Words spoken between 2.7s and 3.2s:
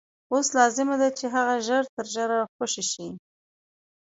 شي.